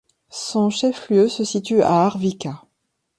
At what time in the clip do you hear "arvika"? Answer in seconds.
2.05-2.63